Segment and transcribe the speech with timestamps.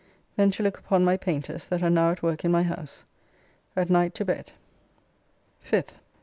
[0.35, 3.05] Then to look upon my painters that are now at work in my house.
[3.75, 4.51] At night to bed.
[5.63, 5.93] 5th.